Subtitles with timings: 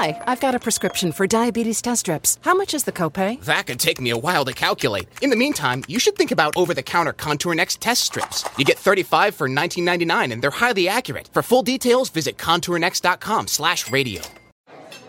[0.00, 2.38] Hi, I've got a prescription for diabetes test strips.
[2.42, 3.42] How much is the copay?
[3.42, 5.08] That could take me a while to calculate.
[5.22, 8.44] In the meantime, you should think about over-the-counter Contour Next test strips.
[8.56, 11.28] You get 35 for 19.99 and they're highly accurate.
[11.32, 14.22] For full details, visit contournext.com/radio.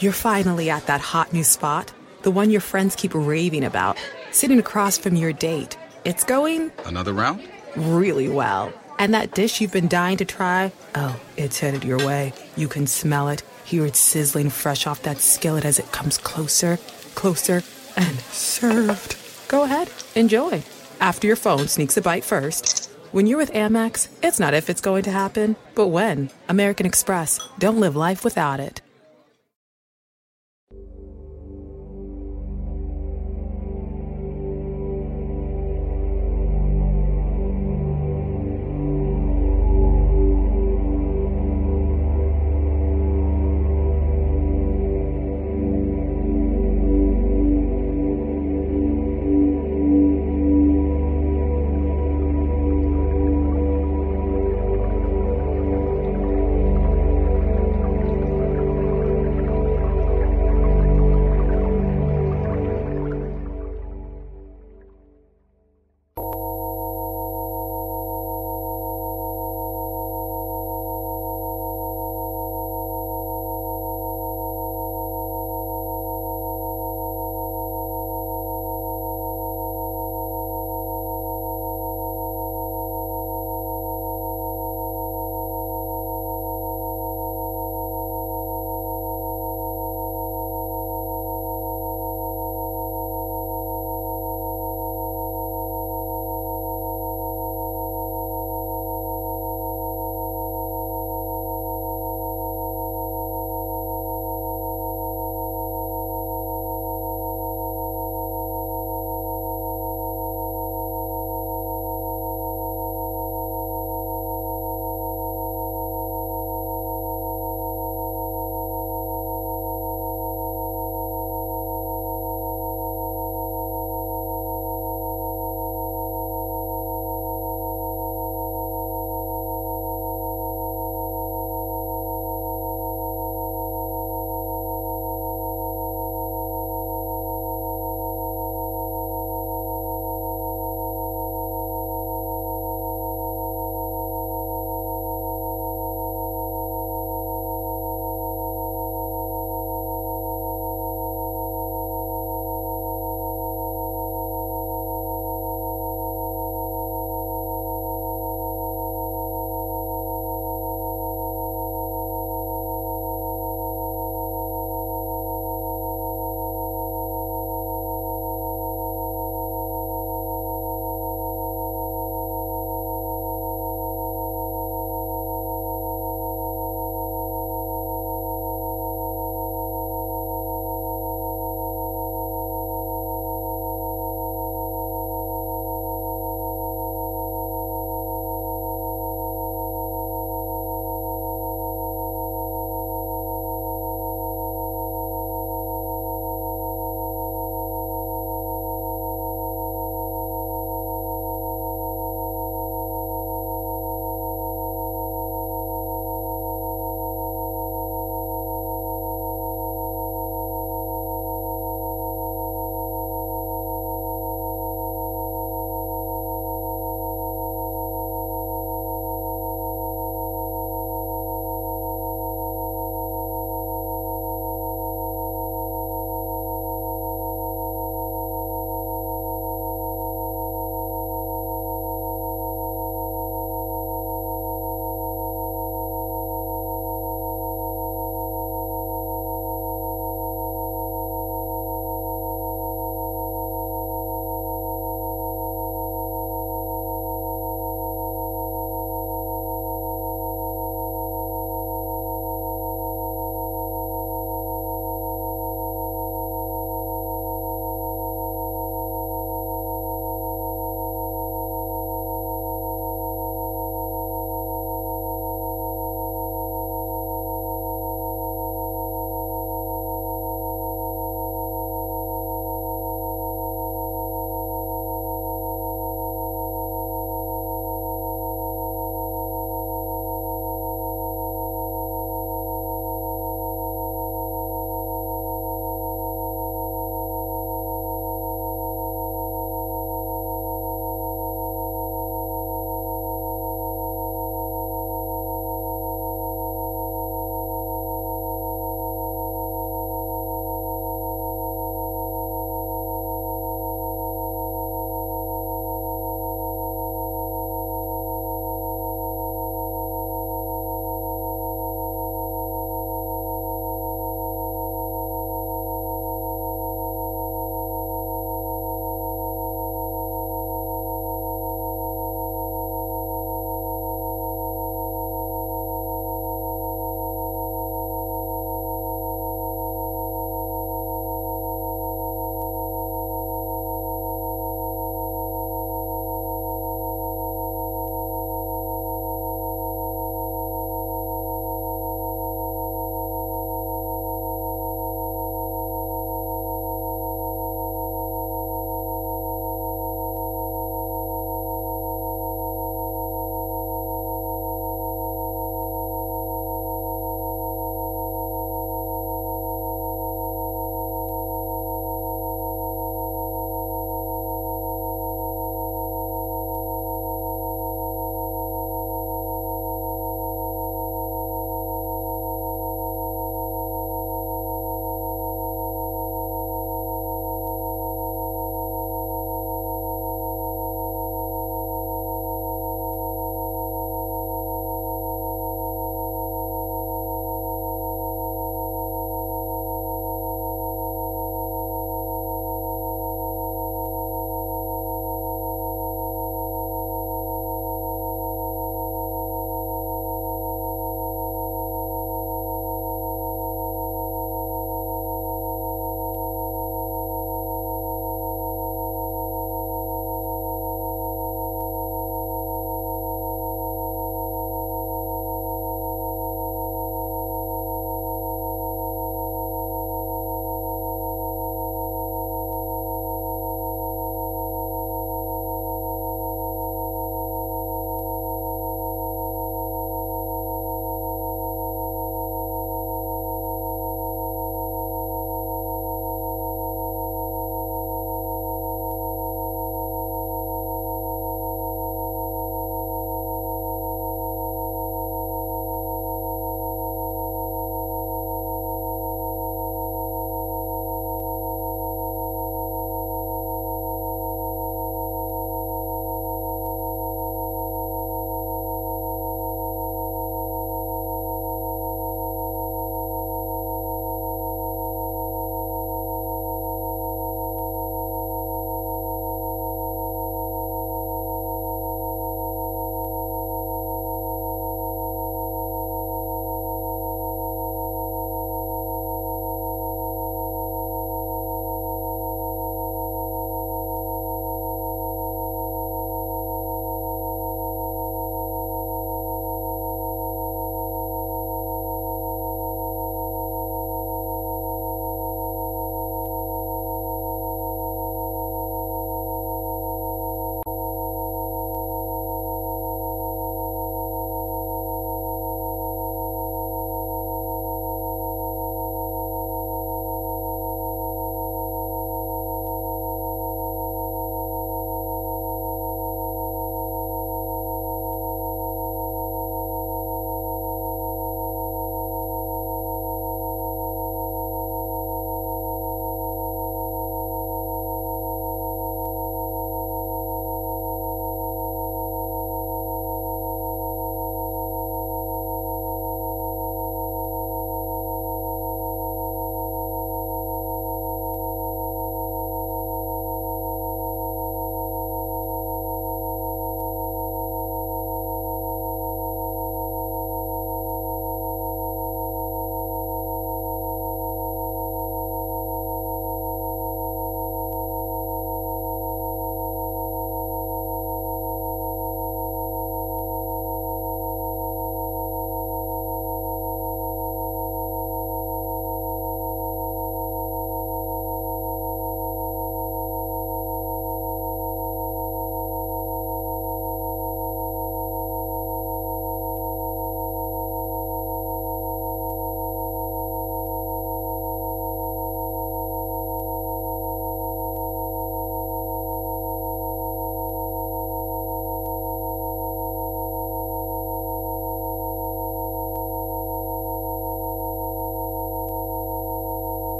[0.00, 3.96] You're finally at that hot new spot, the one your friends keep raving about,
[4.32, 5.78] sitting across from your date.
[6.04, 7.40] It's going Another round?
[7.74, 8.70] really well.
[8.98, 12.34] And that dish you've been dying to try, oh, it's headed your way.
[12.56, 13.42] You can smell it,
[13.74, 16.78] hear it sizzling fresh off that skillet as it comes closer,
[17.16, 17.60] closer,
[17.96, 19.16] and served.
[19.48, 20.62] Go ahead, enjoy.
[21.00, 22.88] After your phone sneaks a bite first.
[23.10, 26.30] When you're with Amex, it's not if it's going to happen, but when.
[26.48, 27.40] American Express.
[27.58, 28.83] Don't live life without it.